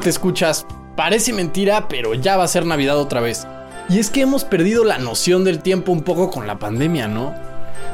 Te 0.00 0.10
escuchas. 0.10 0.66
Parece 0.96 1.32
mentira, 1.32 1.88
pero 1.88 2.14
ya 2.14 2.36
va 2.36 2.44
a 2.44 2.48
ser 2.48 2.66
Navidad 2.66 2.98
otra 2.98 3.20
vez. 3.20 3.46
Y 3.88 3.98
es 3.98 4.10
que 4.10 4.22
hemos 4.22 4.44
perdido 4.44 4.84
la 4.84 4.98
noción 4.98 5.44
del 5.44 5.60
tiempo 5.60 5.92
un 5.92 6.02
poco 6.02 6.30
con 6.30 6.46
la 6.46 6.58
pandemia, 6.58 7.08
¿no? 7.08 7.34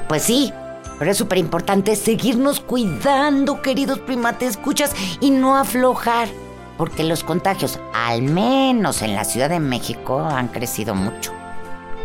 Pues 0.08 0.22
sí, 0.22 0.52
pero 0.98 1.10
es 1.10 1.16
súper 1.16 1.38
importante 1.38 1.96
seguirnos 1.96 2.60
cuidando, 2.60 3.62
queridos 3.62 3.98
primates, 3.98 4.50
escuchas, 4.50 4.94
y 5.20 5.30
no 5.30 5.56
aflojar. 5.56 6.28
Porque 6.77 7.05
los 7.05 7.25
contagios, 7.25 7.80
al 7.94 8.22
menos 8.22 9.03
en 9.03 9.14
la 9.14 9.25
Ciudad 9.25 9.48
de 9.48 9.60
México, 9.60 10.20
han 10.20 10.48
crecido 10.48 10.94
mucho. 10.94 11.32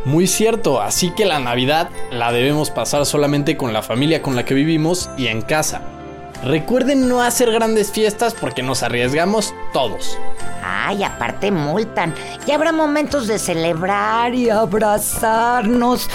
Muy 0.05 0.27
cierto, 0.27 0.81
así 0.81 1.11
que 1.11 1.25
la 1.25 1.39
Navidad 1.39 1.89
la 2.11 2.31
debemos 2.31 2.69
pasar 2.69 3.05
solamente 3.05 3.57
con 3.57 3.73
la 3.73 3.81
familia 3.81 4.21
con 4.21 4.35
la 4.35 4.45
que 4.45 4.53
vivimos 4.53 5.09
y 5.17 5.27
en 5.27 5.41
casa. 5.41 5.81
Recuerden 6.45 7.09
no 7.09 7.23
hacer 7.23 7.51
grandes 7.51 7.91
fiestas 7.91 8.35
porque 8.35 8.61
nos 8.61 8.83
arriesgamos 8.83 9.55
todos. 9.73 10.15
Ay, 10.63 11.03
aparte 11.03 11.49
multan. 11.49 12.13
Y 12.45 12.51
habrá 12.51 12.71
momentos 12.71 13.25
de 13.25 13.39
celebrar 13.39 14.35
y 14.35 14.51
abrazarnos. 14.51 16.07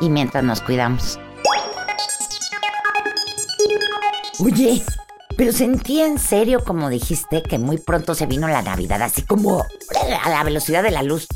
Y 0.00 0.08
mientras 0.08 0.42
nos 0.42 0.62
cuidamos. 0.62 1.20
Oye, 4.38 4.82
pero 5.36 5.52
sentí 5.52 6.00
en 6.00 6.18
serio, 6.18 6.64
como 6.64 6.88
dijiste, 6.88 7.42
que 7.42 7.58
muy 7.58 7.76
pronto 7.76 8.14
se 8.14 8.24
vino 8.24 8.48
la 8.48 8.62
Navidad, 8.62 9.02
así 9.02 9.20
como 9.20 9.66
a 10.24 10.30
la 10.30 10.44
velocidad 10.44 10.82
de 10.82 10.92
la 10.92 11.02
luz. 11.02 11.26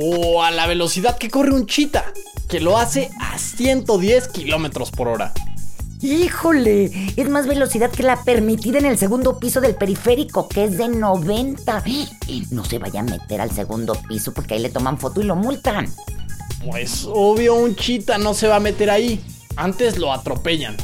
O 0.00 0.44
a 0.44 0.52
la 0.52 0.68
velocidad 0.68 1.18
que 1.18 1.28
corre 1.28 1.52
un 1.52 1.66
chita, 1.66 2.04
que 2.48 2.60
lo 2.60 2.78
hace 2.78 3.10
a 3.20 3.36
110 3.36 4.28
kilómetros 4.28 4.92
por 4.92 5.08
hora. 5.08 5.32
Híjole, 6.04 6.90
es 7.16 7.30
más 7.30 7.46
velocidad 7.46 7.90
que 7.90 8.02
la 8.02 8.22
permitida 8.24 8.78
en 8.78 8.84
el 8.84 8.98
segundo 8.98 9.38
piso 9.38 9.62
del 9.62 9.74
periférico, 9.74 10.50
que 10.50 10.64
es 10.64 10.76
de 10.76 10.86
90. 10.86 11.82
No 12.50 12.62
se 12.62 12.78
vaya 12.78 13.00
a 13.00 13.04
meter 13.04 13.40
al 13.40 13.50
segundo 13.50 13.94
piso 14.06 14.34
porque 14.34 14.52
ahí 14.52 14.60
le 14.60 14.68
toman 14.68 14.98
foto 14.98 15.22
y 15.22 15.24
lo 15.24 15.34
multan. 15.34 15.90
Pues 16.62 17.08
obvio 17.10 17.54
un 17.54 17.74
chita 17.74 18.18
no 18.18 18.34
se 18.34 18.48
va 18.48 18.56
a 18.56 18.60
meter 18.60 18.90
ahí. 18.90 19.24
Antes 19.56 19.96
lo 19.96 20.12
atropellan. 20.12 20.76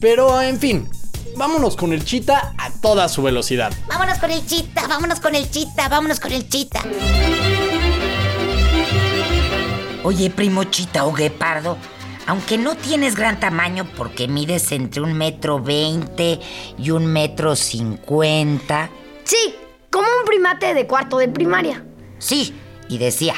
Pero 0.00 0.42
en 0.42 0.58
fin, 0.58 0.86
vámonos 1.34 1.74
con 1.74 1.94
el 1.94 2.04
chita 2.04 2.52
a 2.58 2.70
toda 2.70 3.08
su 3.08 3.22
velocidad. 3.22 3.72
Vámonos 3.88 4.18
con 4.18 4.30
el 4.30 4.44
chita, 4.44 4.86
vámonos 4.86 5.20
con 5.20 5.34
el 5.34 5.50
chita, 5.50 5.88
vámonos 5.88 6.20
con 6.20 6.30
el 6.30 6.46
chita. 6.46 6.82
Oye, 10.04 10.28
primo 10.28 10.64
chita 10.64 11.06
o 11.06 11.14
guepardo, 11.14 11.78
aunque 12.28 12.58
no 12.58 12.76
tienes 12.76 13.16
gran 13.16 13.40
tamaño 13.40 13.86
porque 13.96 14.28
mides 14.28 14.70
entre 14.72 15.00
un 15.00 15.14
metro 15.14 15.60
veinte 15.60 16.38
y 16.76 16.90
un 16.90 17.06
metro 17.06 17.56
cincuenta. 17.56 18.90
Sí, 19.24 19.54
como 19.90 20.06
un 20.06 20.26
primate 20.26 20.74
de 20.74 20.86
cuarto 20.86 21.16
de 21.16 21.28
primaria. 21.28 21.82
Sí, 22.18 22.54
y 22.90 22.98
decía, 22.98 23.34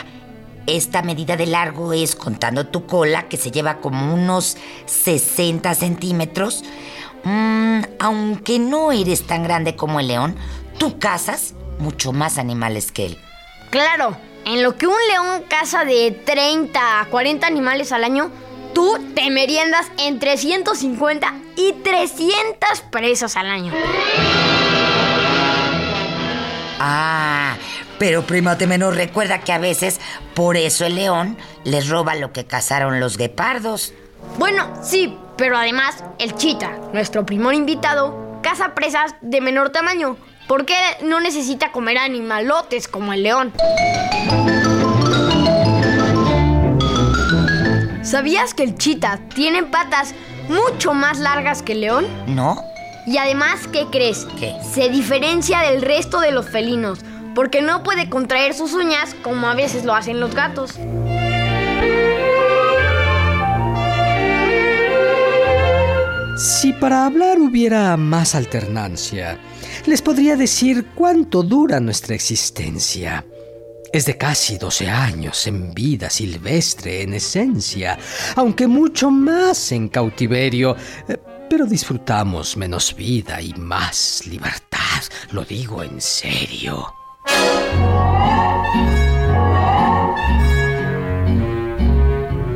esta 0.67 1.03
medida 1.03 1.37
de 1.37 1.47
largo 1.47 1.93
es 1.93 2.17
contando 2.17 2.67
tu 2.67 2.87
cola, 2.87 3.29
que 3.29 3.37
se 3.37 3.53
lleva 3.53 3.77
como 3.77 4.13
unos 4.13 4.57
60 4.87 5.73
centímetros. 5.77 6.65
Mm, 7.23 7.83
aunque 8.01 8.59
no 8.59 8.91
eres 8.91 9.25
tan 9.25 9.45
grande 9.45 9.77
como 9.77 10.01
el 10.01 10.09
león, 10.09 10.35
tú 10.79 10.99
cazas 10.99 11.55
mucho 11.79 12.13
más 12.13 12.39
animales 12.39 12.91
que 12.91 13.07
él. 13.07 13.19
Claro, 13.71 14.17
en 14.45 14.65
lo 14.65 14.77
que 14.77 14.89
un 14.89 14.99
león 15.13 15.45
caza 15.49 15.85
de 15.85 16.11
30 16.11 17.03
a 17.03 17.05
40 17.07 17.47
animales 17.47 17.93
al 17.93 18.03
año, 18.03 18.33
tú 18.75 18.99
te 19.15 19.31
meriendas 19.31 19.87
entre 19.99 20.37
150 20.37 21.35
y 21.57 21.73
300 21.73 22.81
presas 22.91 23.37
al 23.37 23.47
año. 23.47 23.73
Ah, 26.79 27.57
pero 27.99 28.23
primate 28.23 28.67
menor, 28.67 28.95
recuerda 28.95 29.41
que 29.41 29.53
a 29.53 29.59
veces 29.59 30.01
por 30.35 30.57
eso 30.57 30.87
el 30.87 30.95
león 30.95 31.37
les 31.65 31.89
roba 31.89 32.15
lo 32.15 32.33
que 32.33 32.47
cazaron 32.47 33.01
los 33.01 33.19
guepardos. 33.19 33.93
Bueno, 34.39 34.67
sí, 34.83 35.17
pero 35.37 35.57
además 35.57 36.03
el 36.19 36.35
chita, 36.37 36.79
nuestro 36.93 37.27
primer 37.27 37.55
invitado, 37.55 38.39
caza 38.43 38.75
presas 38.75 39.15
de 39.21 39.41
menor 39.41 39.71
tamaño, 39.71 40.17
porque 40.49 40.75
no 41.03 41.21
necesita 41.21 41.73
comer 41.73 41.99
animalotes 41.99 42.89
como 42.89 43.13
el 43.13 43.23
león. 43.23 43.53
¿Sabías 48.11 48.55
que 48.55 48.65
el 48.65 48.75
chita 48.75 49.21
tiene 49.37 49.63
patas 49.63 50.17
mucho 50.49 50.95
más 50.95 51.21
largas 51.21 51.63
que 51.63 51.75
el 51.75 51.83
león? 51.83 52.07
¿No? 52.27 52.61
Y 53.07 53.19
además, 53.19 53.69
¿qué 53.73 53.87
crees? 53.89 54.27
¿Qué? 54.37 54.57
Se 54.69 54.89
diferencia 54.89 55.61
del 55.61 55.81
resto 55.81 56.19
de 56.19 56.33
los 56.33 56.51
felinos, 56.51 56.99
porque 57.37 57.63
no 57.63 57.85
puede 57.85 58.11
contraer 58.11 58.55
sus 58.55 58.75
uñas 58.75 59.15
como 59.23 59.47
a 59.47 59.55
veces 59.55 59.85
lo 59.85 59.95
hacen 59.95 60.19
los 60.19 60.35
gatos. 60.35 60.73
Si 66.37 66.73
para 66.73 67.07
hablar 67.07 67.39
hubiera 67.39 67.97
más 67.97 68.35
alternancia, 68.35 69.39
les 69.87 70.03
podría 70.03 70.35
decir 70.35 70.85
cuánto 70.97 71.45
dura 71.45 71.79
nuestra 71.79 72.17
existencia. 72.17 73.25
Es 73.93 74.07
de 74.07 74.17
casi 74.17 74.57
12 74.57 74.89
años 74.89 75.49
en 75.49 75.75
vida 75.75 76.11
silvestre 76.11 77.03
en 77.03 77.15
esencia, 77.15 77.99
aunque 78.37 78.69
mucho 78.69 79.11
más 79.11 79.73
en 79.73 79.89
cautiverio, 79.89 80.77
eh, 81.09 81.17
pero 81.49 81.67
disfrutamos 81.67 82.57
menos 82.57 82.95
vida 82.95 83.43
y 83.43 83.53
más 83.55 84.25
libertad, 84.29 85.03
lo 85.33 85.45
digo 85.45 85.83
en 85.83 86.01
serio. 86.01 86.95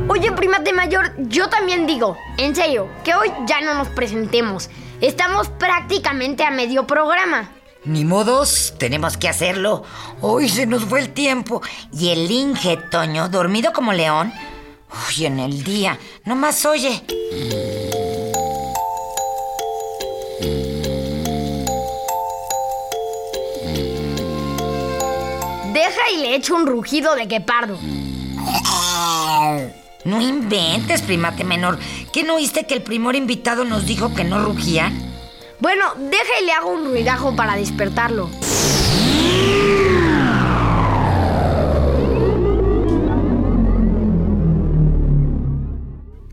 Oye, 0.07 0.31
primate 0.31 0.71
mayor, 0.71 1.11
yo 1.27 1.49
también 1.49 1.85
digo, 1.85 2.15
en 2.37 2.55
serio, 2.55 2.87
que 3.03 3.13
hoy 3.13 3.29
ya 3.45 3.59
no 3.59 3.73
nos 3.73 3.89
presentemos. 3.89 4.69
Estamos 5.01 5.49
prácticamente 5.49 6.45
a 6.45 6.51
medio 6.51 6.87
programa. 6.87 7.51
Ni 7.85 8.03
modos, 8.03 8.73
tenemos 8.79 9.15
que 9.15 9.29
hacerlo. 9.29 9.83
Hoy 10.21 10.49
se 10.49 10.65
nos 10.65 10.85
fue 10.85 11.01
el 11.01 11.13
tiempo. 11.13 11.61
Y 11.93 12.09
el 12.09 12.31
Inge, 12.31 12.77
Toño, 12.89 13.29
dormido 13.29 13.73
como 13.73 13.93
león. 13.93 14.33
Uy, 15.07 15.25
en 15.25 15.39
el 15.39 15.63
día. 15.63 15.99
Nomás 16.23 16.65
oye. 16.65 17.03
Deja 25.73 26.09
y 26.15 26.17
le 26.21 26.35
echo 26.35 26.55
un 26.55 26.65
rugido 26.65 27.13
de 27.13 27.25
guepardo. 27.27 27.77
No 30.05 30.21
inventes, 30.21 31.03
primate 31.03 31.43
menor. 31.43 31.77
¿Qué 32.11 32.23
no 32.23 32.35
oíste 32.35 32.65
que 32.65 32.73
el 32.73 32.81
primer 32.81 33.15
invitado 33.15 33.63
nos 33.63 33.85
dijo 33.85 34.13
que 34.15 34.23
no 34.23 34.43
rugía? 34.43 34.91
Bueno, 35.59 35.93
deja 35.95 36.39
y 36.41 36.45
le 36.45 36.51
hago 36.51 36.69
un 36.69 36.85
ruidajo 36.85 37.35
para 37.35 37.55
despertarlo. 37.55 38.29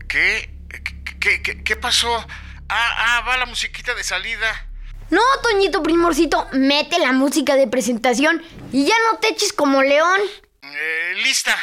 ¿Qué? 0.07 0.49
¿Qué, 1.19 1.41
qué, 1.41 1.63
qué 1.63 1.75
pasó? 1.75 2.13
Ah, 2.69 2.89
ah, 2.97 3.23
va 3.27 3.37
la 3.37 3.45
musiquita 3.45 3.93
de 3.93 4.03
salida. 4.03 4.67
No, 5.09 5.21
Toñito 5.41 5.83
Primorcito, 5.83 6.47
mete 6.53 6.99
la 6.99 7.11
música 7.11 7.55
de 7.55 7.67
presentación 7.67 8.41
y 8.71 8.85
ya 8.85 8.95
no 9.11 9.19
te 9.19 9.29
eches 9.29 9.53
como 9.53 9.83
león. 9.83 10.19
Eh, 10.63 11.13
lista. 11.23 11.55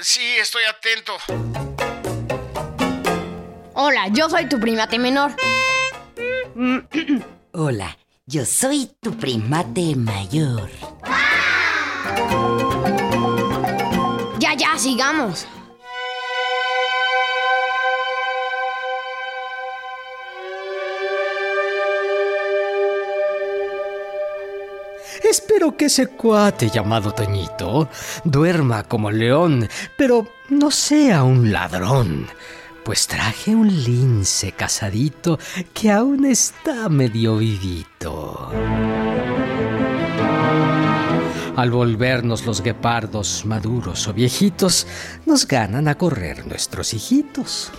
Sí, 0.00 0.36
estoy 0.38 0.62
atento. 0.64 1.16
Hola, 3.74 4.08
yo 4.12 4.28
soy 4.28 4.48
tu 4.48 4.58
primate 4.60 4.98
menor. 4.98 5.34
Hola, 7.52 7.96
yo 8.26 8.44
soy 8.44 8.90
tu 9.00 9.12
primate 9.12 9.94
mayor. 9.94 10.68
Ya, 14.40 14.54
ya, 14.54 14.76
sigamos. 14.76 15.46
Espero 25.22 25.76
que 25.76 25.84
ese 25.84 26.08
cuate 26.08 26.70
llamado 26.70 27.12
Toñito 27.14 27.88
duerma 28.24 28.82
como 28.82 29.12
león, 29.12 29.68
pero 29.96 30.26
no 30.48 30.72
sea 30.72 31.22
un 31.22 31.52
ladrón. 31.52 32.26
Pues 32.88 33.06
traje 33.06 33.54
un 33.54 33.68
lince 33.68 34.52
casadito 34.52 35.38
que 35.74 35.90
aún 35.90 36.24
está 36.24 36.88
medio 36.88 37.36
vivito. 37.36 38.50
Al 41.54 41.70
volvernos 41.70 42.46
los 42.46 42.62
guepardos 42.62 43.44
maduros 43.44 44.08
o 44.08 44.14
viejitos, 44.14 44.86
nos 45.26 45.46
ganan 45.46 45.86
a 45.86 45.96
correr 45.96 46.46
nuestros 46.46 46.94
hijitos. 46.94 47.70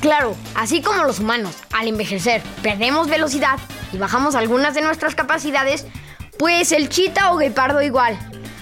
Claro, 0.00 0.36
así 0.54 0.80
como 0.80 1.02
los 1.02 1.18
humanos, 1.18 1.56
al 1.72 1.88
envejecer, 1.88 2.40
perdemos 2.62 3.08
velocidad 3.08 3.58
y 3.92 3.98
bajamos 3.98 4.36
algunas 4.36 4.76
de 4.76 4.82
nuestras 4.82 5.16
capacidades, 5.16 5.86
pues 6.38 6.72
el 6.72 6.88
chita 6.88 7.32
o 7.32 7.38
guepardo 7.38 7.82
igual. 7.82 8.18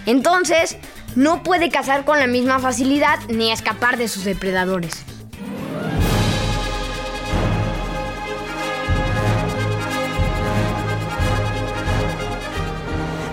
Entonces, 0.06 0.76
no 1.14 1.42
puede 1.42 1.70
cazar 1.70 2.04
con 2.04 2.18
la 2.18 2.26
misma 2.26 2.58
facilidad 2.58 3.18
ni 3.28 3.52
escapar 3.52 3.96
de 3.96 4.08
sus 4.08 4.24
depredadores. 4.24 5.04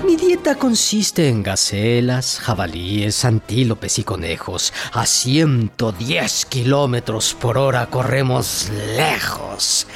Mi 0.05 0.17
dieta 0.17 0.55
consiste 0.55 1.29
en 1.29 1.41
gacelas, 1.41 2.39
jabalíes, 2.39 3.23
antílopes 3.23 3.97
y 3.99 4.03
conejos. 4.03 4.73
A 4.91 5.05
110 5.05 6.45
kilómetros 6.47 7.33
por 7.33 7.57
hora 7.57 7.85
corremos 7.85 8.69
lejos. 8.97 9.87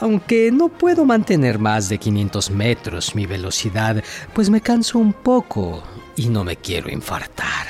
Aunque 0.00 0.50
no 0.50 0.68
puedo 0.68 1.04
mantener 1.04 1.58
más 1.58 1.90
de 1.90 1.98
500 1.98 2.50
metros 2.50 3.14
mi 3.14 3.26
velocidad, 3.26 4.02
pues 4.32 4.48
me 4.48 4.62
canso 4.62 4.98
un 4.98 5.12
poco 5.12 5.82
y 6.16 6.28
no 6.28 6.42
me 6.42 6.56
quiero 6.56 6.90
infartar. 6.90 7.66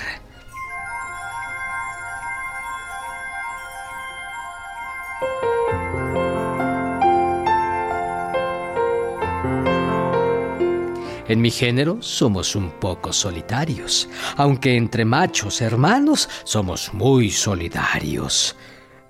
En 11.27 11.41
mi 11.41 11.51
género 11.53 11.99
somos 12.01 12.57
un 12.57 12.71
poco 12.73 13.13
solitarios, 13.13 14.09
aunque 14.37 14.77
entre 14.77 15.05
machos 15.05 15.61
hermanos 15.61 16.29
somos 16.43 16.93
muy 16.93 17.31
solidarios. 17.31 18.57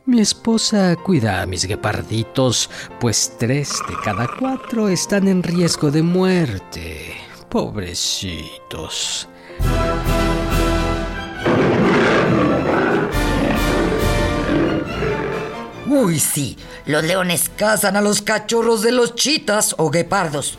Mi 0.06 0.23
esposa 0.23 0.97
cuida 0.97 1.43
a 1.43 1.47
mis 1.47 1.67
gueparditos, 1.67 2.70
pues 2.99 3.37
tres 3.38 3.82
de 3.87 3.94
cada 4.02 4.26
cuatro 4.38 4.88
están 4.88 5.29
en 5.29 5.43
riesgo 5.43 5.91
de 5.91 6.02
muerte. 6.02 7.17
Pobrecitos. 7.50 9.29
Uy, 15.87 16.19
sí, 16.19 16.56
los 16.87 17.05
leones 17.05 17.50
cazan 17.55 17.94
a 17.96 18.00
los 18.00 18.23
cachorros 18.23 18.81
de 18.81 18.93
los 18.93 19.14
chitas 19.14 19.75
o 19.76 19.91
guepardos. 19.91 20.56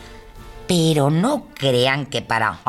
Pero 0.68 1.10
no 1.10 1.48
crean 1.54 2.06
que 2.06 2.22
para... 2.22 2.60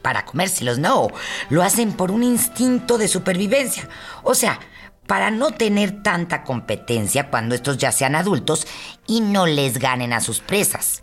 Para 0.00 0.24
comérselos, 0.24 0.78
no. 0.78 1.08
Lo 1.50 1.62
hacen 1.62 1.92
por 1.92 2.10
un 2.10 2.22
instinto 2.22 2.98
de 2.98 3.08
supervivencia. 3.08 3.88
O 4.24 4.34
sea, 4.34 4.58
para 5.06 5.30
no 5.30 5.50
tener 5.50 6.02
tanta 6.02 6.44
competencia 6.44 7.30
cuando 7.30 7.54
estos 7.54 7.78
ya 7.78 7.92
sean 7.92 8.14
adultos 8.14 8.66
y 9.06 9.20
no 9.20 9.46
les 9.46 9.78
ganen 9.78 10.12
a 10.12 10.20
sus 10.20 10.40
presas. 10.40 11.02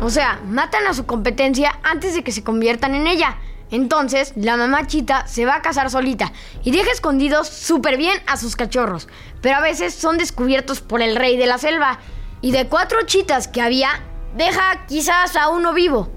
O 0.00 0.10
sea, 0.10 0.40
matan 0.46 0.86
a 0.86 0.94
su 0.94 1.06
competencia 1.06 1.78
antes 1.84 2.14
de 2.14 2.24
que 2.24 2.32
se 2.32 2.42
conviertan 2.42 2.94
en 2.94 3.06
ella. 3.06 3.38
Entonces, 3.70 4.34
la 4.36 4.56
mamá 4.56 4.86
chita 4.86 5.26
se 5.26 5.46
va 5.46 5.54
a 5.54 5.62
casar 5.62 5.90
solita 5.90 6.32
y 6.62 6.72
deja 6.72 6.90
escondidos 6.90 7.48
súper 7.48 7.96
bien 7.96 8.20
a 8.26 8.36
sus 8.36 8.54
cachorros. 8.54 9.08
Pero 9.40 9.56
a 9.56 9.60
veces 9.62 9.94
son 9.94 10.18
descubiertos 10.18 10.80
por 10.80 11.00
el 11.00 11.16
rey 11.16 11.38
de 11.38 11.46
la 11.46 11.56
selva. 11.56 12.00
Y 12.42 12.50
de 12.50 12.66
cuatro 12.66 12.98
chitas 13.06 13.48
que 13.48 13.62
había, 13.62 14.04
deja 14.36 14.84
quizás 14.88 15.36
a 15.36 15.48
uno 15.48 15.72
vivo. 15.72 16.11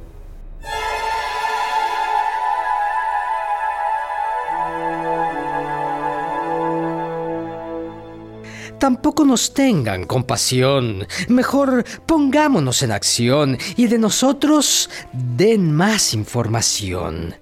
Tampoco 8.80 9.24
nos 9.26 9.54
tengan 9.54 10.06
compasión. 10.06 11.08
Mejor 11.28 11.86
pongámonos 12.06 12.84
en 12.84 12.92
acción 12.92 13.58
y 13.78 13.88
de 13.88 13.98
nosotros 13.98 14.90
den 15.14 15.74
más 15.74 16.14
información. 16.14 17.36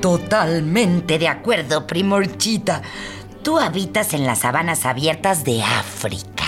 Totalmente 0.00 1.18
de 1.18 1.28
acuerdo, 1.28 1.86
primorchita. 1.86 2.82
Tú 3.42 3.58
habitas 3.58 4.14
en 4.14 4.26
las 4.26 4.40
sabanas 4.40 4.84
abiertas 4.84 5.44
de 5.44 5.62
África. 5.62 6.44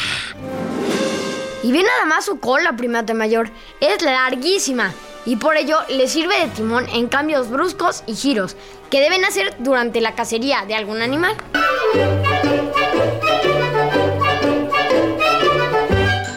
Y 1.63 1.73
ve 1.73 1.83
nada 1.83 2.05
más 2.05 2.27
su 2.27 2.39
cola, 2.39 2.77
primate 2.77 3.15
mayor. 3.15 3.51
Es 3.81 4.03
larguísima 4.03 4.93
y 5.27 5.37
por 5.37 5.57
ello 5.57 5.79
le 5.89 6.09
sirve 6.09 6.39
de 6.39 6.49
timón 6.49 6.89
en 6.89 7.09
cambios 7.09 7.51
bruscos 7.51 8.05
y 8.07 8.15
giros 8.15 8.57
que 8.91 9.01
deben 9.01 9.25
hacer 9.25 9.57
durante 9.59 10.01
la 10.01 10.15
cacería 10.15 10.65
de 10.67 10.75
algún 10.75 11.01
animal. 11.03 11.37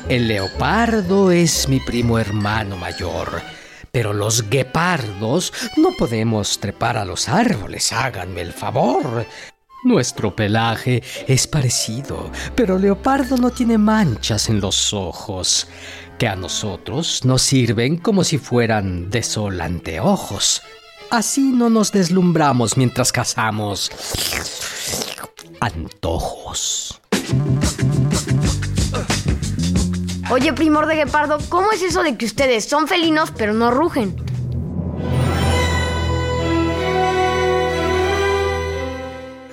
El 0.09 0.29
leopardo 0.29 1.31
es 1.31 1.67
mi 1.67 1.79
primo 1.81 2.17
hermano 2.17 2.77
mayor. 2.77 3.41
Pero 3.91 4.13
los 4.13 4.49
guepardos 4.49 5.51
no 5.75 5.91
podemos 5.91 6.59
trepar 6.59 6.97
a 6.97 7.05
los 7.05 7.27
árboles, 7.29 7.91
háganme 7.91 8.41
el 8.41 8.53
favor. 8.53 9.25
Nuestro 9.83 10.35
pelaje 10.35 11.01
es 11.27 11.47
parecido, 11.47 12.31
pero 12.55 12.77
leopardo 12.77 13.37
no 13.37 13.51
tiene 13.51 13.77
manchas 13.77 14.49
en 14.49 14.59
los 14.59 14.93
ojos, 14.93 15.67
que 16.17 16.27
a 16.27 16.35
nosotros 16.35 17.25
nos 17.25 17.41
sirven 17.41 17.97
como 17.97 18.23
si 18.23 18.37
fueran 18.37 19.09
de 19.09 19.23
sol 19.23 19.61
anteojos. 19.61 20.61
Así 21.09 21.51
no 21.51 21.69
nos 21.69 21.91
deslumbramos 21.91 22.75
mientras 22.75 23.11
cazamos 23.11 23.91
antojos. 25.59 26.99
Oye, 30.29 30.51
primor 30.51 30.87
de 30.87 30.95
guepardo, 30.95 31.37
¿cómo 31.49 31.71
es 31.71 31.81
eso 31.81 32.03
de 32.03 32.17
que 32.17 32.25
ustedes 32.25 32.65
son 32.65 32.87
felinos 32.87 33.31
pero 33.31 33.53
no 33.53 33.71
rugen? 33.71 34.15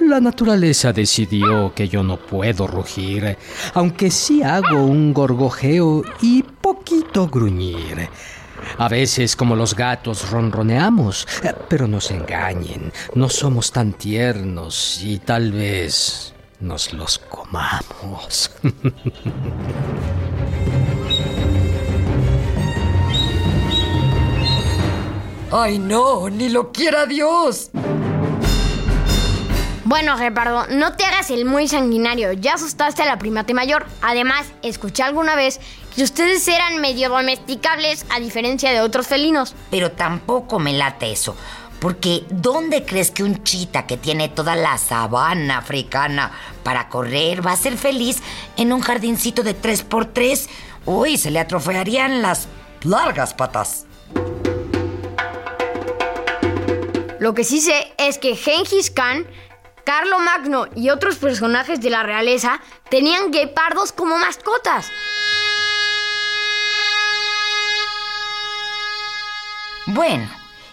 La 0.01 0.21
naturaleza 0.21 0.93
decidió 0.93 1.73
que 1.75 1.89
yo 1.89 2.03
no 2.03 2.19
puedo 2.19 2.67
rugir, 2.67 3.39
aunque 3.73 4.11
sí 4.11 4.43
hago 4.43 4.85
un 4.85 5.15
gorgojeo 5.15 6.03
y 6.21 6.45
poquito 6.85 7.27
gruñir. 7.29 8.11
A 8.77 8.89
veces 8.89 9.37
como 9.37 9.57
los 9.57 9.75
gatos 9.75 10.31
ronroneamos, 10.31 11.27
pero 11.69 11.89
no 11.89 11.99
se 12.01 12.15
engañen, 12.15 12.93
no 13.15 13.31
somos 13.31 13.73
tan 13.73 13.95
tiernos 13.95 15.01
y 15.03 15.19
tal 15.19 15.53
vez 15.53 16.35
nos 16.61 16.93
los 16.93 17.19
comamos. 17.19 18.51
¡Ay 25.51 25.79
no! 25.79 26.29
¡Ni 26.29 26.51
lo 26.51 26.71
quiera 26.71 27.07
Dios! 27.07 27.71
Bueno, 29.95 30.19
Gepardo, 30.19 30.67
no 30.71 30.95
te 30.95 31.05
hagas 31.05 31.31
el 31.31 31.45
muy 31.45 31.69
sanguinario. 31.69 32.33
Ya 32.33 32.55
asustaste 32.55 33.03
a 33.03 33.07
la 33.07 33.17
primate 33.17 33.55
mayor. 33.55 33.87
Además, 34.03 34.45
escuché 34.63 35.05
alguna 35.05 35.37
vez 35.37 35.61
que 35.95 36.03
ustedes 36.03 36.49
eran 36.49 36.81
medio 36.81 37.11
domesticables 37.11 38.05
a 38.11 38.19
diferencia 38.19 38.73
de 38.73 38.81
otros 38.81 39.07
felinos. 39.07 39.55
Pero 39.71 39.93
tampoco 39.93 40.59
me 40.59 40.73
late 40.73 41.13
eso. 41.13 41.37
Porque 41.79 42.25
¿dónde 42.29 42.85
crees 42.85 43.13
que 43.13 43.23
un 43.23 43.45
chita 43.45 43.87
que 43.87 43.97
tiene 43.97 44.29
toda 44.29 44.57
la 44.57 44.79
sabana 44.79 45.59
africana 45.59 46.33
para 46.65 46.89
correr 46.89 47.47
va 47.47 47.53
a 47.53 47.57
ser 47.57 47.79
feliz 47.79 48.21
en 48.57 48.73
un 48.73 48.81
jardincito 48.81 49.45
de 49.45 49.57
3x3? 49.57 50.49
Uy, 50.87 51.17
se 51.19 51.31
le 51.31 51.39
atrofiarían 51.39 52.21
las 52.21 52.49
largas 52.83 53.33
patas. 53.33 53.87
Lo 57.21 57.33
que 57.33 57.45
sí 57.45 57.61
sé 57.61 57.95
es 57.97 58.19
que 58.19 58.35
Gengis 58.35 58.91
Khan, 58.91 59.25
Carlo 59.85 60.19
Magno 60.19 60.67
y 60.75 60.91
otros 60.91 61.17
personajes 61.17 61.81
de 61.81 61.91
la 61.91 62.03
realeza 62.03 62.61
tenían 62.89 63.31
guepardos 63.31 63.93
como 63.93 64.19
mascotas. 64.19 64.91
Bueno, 69.87 70.29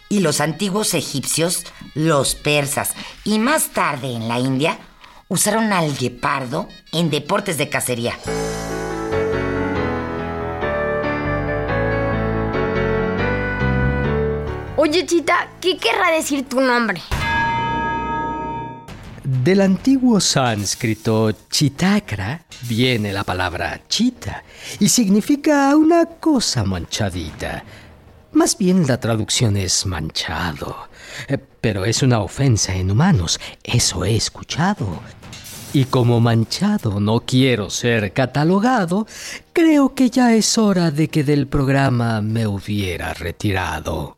y 0.08 0.20
los 0.20 0.40
antiguos 0.40 0.94
egipcios, 0.94 1.66
los 1.94 2.36
persas 2.36 2.94
y 3.26 3.40
más 3.40 3.70
tarde 3.70 4.14
en 4.14 4.30
la 4.30 4.40
India 4.40 4.80
usaron 5.28 5.74
al 5.74 5.98
guepardo 5.98 6.70
en 6.94 7.10
deportes 7.10 7.58
de 7.58 7.70
cacería. 7.70 8.18
Oye, 14.78 15.06
Chita, 15.06 15.50
¿qué 15.60 15.78
querrá 15.78 16.12
decir 16.12 16.48
tu 16.48 16.60
nombre? 16.60 17.02
Del 19.32 19.62
antiguo 19.62 20.20
sánscrito 20.20 21.32
chitakra 21.50 22.44
viene 22.64 23.14
la 23.14 23.24
palabra 23.24 23.80
chita 23.88 24.44
y 24.78 24.90
significa 24.90 25.74
una 25.78 26.06
cosa 26.06 26.66
manchadita. 26.66 27.64
Más 28.34 28.58
bien 28.58 28.86
la 28.86 29.00
traducción 29.00 29.56
es 29.56 29.86
manchado, 29.86 30.90
eh, 31.30 31.38
pero 31.62 31.86
es 31.86 32.04
una 32.04 32.20
ofensa 32.20 32.76
en 32.76 32.92
humanos, 32.92 33.40
eso 33.64 34.04
he 34.04 34.18
escuchado. 34.18 35.00
Y 35.72 35.86
como 35.86 36.20
manchado 36.20 37.00
no 37.00 37.22
quiero 37.22 37.70
ser 37.70 38.12
catalogado, 38.12 39.08
creo 39.54 39.96
que 39.96 40.10
ya 40.10 40.36
es 40.36 40.58
hora 40.58 40.92
de 40.92 41.08
que 41.08 41.24
del 41.24 41.48
programa 41.48 42.20
me 42.20 42.48
hubiera 42.48 43.14
retirado. 43.14 44.18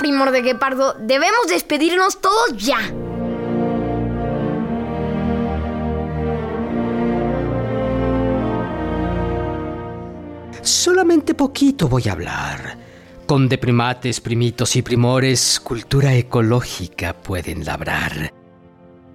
Primor 0.00 0.30
de 0.30 0.40
Guepardo, 0.40 0.94
debemos 0.98 1.46
despedirnos 1.46 2.22
todos 2.22 2.56
ya. 2.56 2.78
Solamente 10.62 11.34
poquito 11.34 11.86
voy 11.86 12.08
a 12.08 12.12
hablar. 12.12 12.78
Con 13.26 13.46
de 13.50 13.58
primates, 13.58 14.20
primitos 14.22 14.74
y 14.74 14.80
primores, 14.80 15.60
cultura 15.60 16.14
ecológica 16.14 17.12
pueden 17.12 17.66
labrar. 17.66 18.32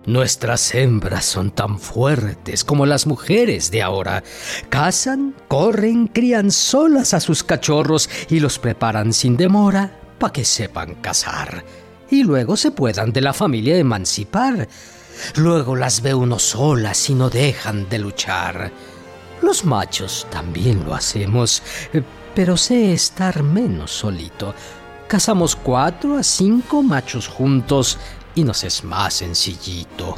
Nuestras 0.06 0.76
hembras 0.76 1.26
son 1.26 1.50
tan 1.50 1.80
fuertes 1.80 2.64
como 2.64 2.86
las 2.86 3.08
mujeres 3.08 3.72
de 3.72 3.82
ahora. 3.82 4.24
Cazan, 4.70 5.34
corren, 5.48 6.06
crían 6.06 6.52
solas 6.52 7.16
a 7.16 7.20
sus 7.20 7.44
cachorros 7.44 8.08
y 8.30 8.40
los 8.40 8.60
preparan 8.60 9.14
sin 9.14 9.36
demora 9.36 10.05
para 10.18 10.34
que 10.34 10.46
sepan 10.46 10.96
cazar. 10.96 11.64
Y 12.10 12.24
luego 12.24 12.56
se 12.56 12.72
puedan 12.72 13.12
de 13.12 13.22
la 13.22 13.34
familia 13.34 13.78
emancipar. 13.78 14.68
Luego 15.36 15.76
las 15.76 16.02
ve 16.02 16.14
uno 16.14 16.40
solas 16.40 17.10
y 17.10 17.16
no 17.16 17.30
dejan 17.30 17.90
de 17.90 18.00
luchar. 18.00 18.72
Los 19.42 19.66
machos 19.66 20.28
también 20.30 20.86
lo 20.86 20.94
hacemos, 20.94 21.62
eh, 21.94 22.02
pero 22.34 22.58
sé 22.58 22.94
estar 22.94 23.44
menos 23.44 23.92
solito. 23.92 24.54
Cazamos 25.08 25.56
cuatro 25.56 26.18
a 26.18 26.24
cinco 26.24 26.82
machos 26.82 27.28
juntos 27.28 27.98
y 28.34 28.44
nos 28.44 28.64
es 28.64 28.84
más 28.84 29.16
sencillito. 29.16 30.18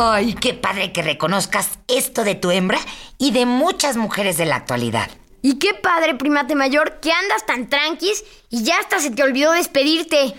Ay, 0.00 0.34
qué 0.34 0.54
padre 0.54 0.92
que 0.92 1.02
reconozcas 1.02 1.70
esto 1.88 2.22
de 2.22 2.36
tu 2.36 2.52
hembra 2.52 2.78
y 3.18 3.32
de 3.32 3.46
muchas 3.46 3.96
mujeres 3.96 4.36
de 4.36 4.46
la 4.46 4.54
actualidad. 4.54 5.10
Y 5.42 5.58
qué 5.58 5.74
padre, 5.74 6.14
primate 6.14 6.54
mayor, 6.54 7.00
que 7.00 7.10
andas 7.10 7.44
tan 7.46 7.68
tranquis 7.68 8.22
y 8.48 8.62
ya 8.62 8.78
hasta 8.78 9.00
se 9.00 9.10
te 9.10 9.24
olvidó 9.24 9.50
despedirte. 9.50 10.36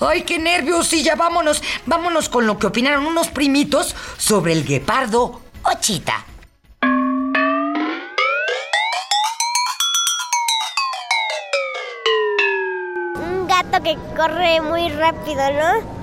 Ay, 0.00 0.22
qué 0.22 0.40
nervios. 0.40 0.88
Sí, 0.88 1.04
ya 1.04 1.14
vámonos. 1.14 1.62
Vámonos 1.86 2.28
con 2.28 2.48
lo 2.48 2.58
que 2.58 2.66
opinaron 2.66 3.06
unos 3.06 3.28
primitos 3.28 3.94
sobre 4.16 4.54
el 4.54 4.64
guepardo 4.64 5.40
o 5.62 5.70
gato 13.70 13.82
que 13.82 13.96
corre 14.16 14.60
muy 14.60 14.88
rápido, 14.90 15.42
¿no? 15.52 15.96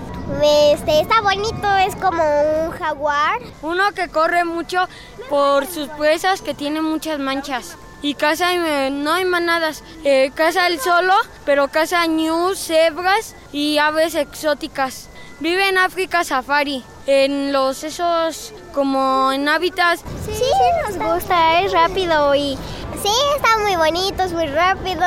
Este, 0.71 1.01
está 1.01 1.21
bonito, 1.21 1.67
es 1.77 1.95
como 1.95 2.23
un 2.63 2.71
jaguar. 2.71 3.39
Uno 3.61 3.91
que 3.93 4.07
corre 4.09 4.45
mucho 4.45 4.87
por 5.29 5.65
sus 5.67 5.87
presas 5.89 6.41
que 6.41 6.53
tiene 6.53 6.81
muchas 6.81 7.19
manchas. 7.19 7.77
Y 8.01 8.15
caza, 8.15 8.53
eh, 8.53 8.89
no 8.91 9.13
hay 9.13 9.25
manadas, 9.25 9.83
eh, 10.03 10.31
caza 10.35 10.67
él 10.67 10.79
solo, 10.79 11.13
pero 11.45 11.69
caza 11.69 12.05
ñus, 12.05 12.59
cebras 12.59 13.35
y 13.51 13.77
aves 13.77 14.15
exóticas. 14.15 15.09
Vive 15.39 15.69
en 15.69 15.77
África 15.77 16.23
safari, 16.23 16.83
en 17.05 17.53
los 17.53 17.83
esos 17.83 18.53
como 18.73 19.31
en 19.31 19.47
hábitats. 19.47 20.03
Sí, 20.25 20.33
sí 20.33 20.43
nos 20.85 21.13
gusta, 21.13 21.61
es 21.61 21.71
rápido 21.71 22.35
y 22.35 22.57
sí, 23.01 23.11
está 23.35 23.57
muy 23.59 23.75
bonito, 23.75 24.23
es 24.23 24.33
muy 24.33 24.47
rápido, 24.47 25.03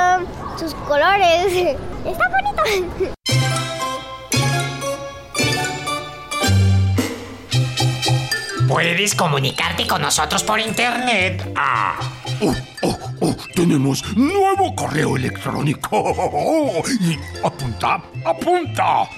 sus 0.59 0.75
colores, 0.75 1.53
está 2.05 2.29
bonito. 2.29 3.13
Puedes 8.69 9.15
comunicarte 9.15 9.87
con 9.87 10.03
nosotros 10.03 10.43
por 10.43 10.61
internet. 10.61 11.53
Ah. 11.57 12.16
Oh, 12.43 12.55
oh, 12.83 12.99
oh, 13.21 13.37
tenemos 13.55 14.05
nuevo 14.15 14.75
correo 14.75 15.17
electrónico. 15.17 16.83
Y 17.01 17.19
apunta, 17.43 18.03
apunta. 18.25 19.09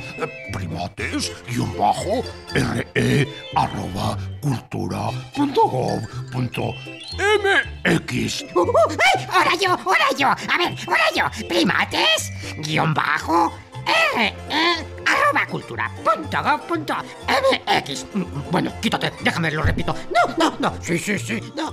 Primates, 0.52 1.32
guion 1.48 1.76
bajo, 1.76 2.22
re, 2.52 3.28
arroba, 3.56 4.16
cultura, 4.40 5.10
punto 5.34 5.62
gov, 5.62 6.00
punto 6.30 6.75
mx. 7.84 8.44
Uh, 8.54 8.60
uh, 8.60 8.72
¡Ay! 8.90 9.26
¡Ahora 9.32 9.54
yo! 9.60 9.70
¡Ahora 9.70 10.06
yo! 10.16 10.28
A 10.28 10.58
ver, 10.58 10.76
ahora 10.87 11.04
yo. 11.14 11.48
Primates, 11.48 12.32
guion 12.58 12.94
bajo, 12.94 13.52
re, 14.16 14.32
arroba 15.06 15.46
cultura 15.50 15.90
punto 16.04 16.42
gov 16.42 16.60
punto 16.66 16.94
mx. 17.26 18.06
Bueno, 18.50 18.72
quítate, 18.80 19.12
déjame, 19.22 19.50
lo 19.50 19.62
repito. 19.62 19.94
No, 20.14 20.34
no, 20.38 20.56
no. 20.60 20.75
Sí, 20.80 20.98
sí, 20.98 21.18
sí, 21.18 21.40
no. 21.56 21.72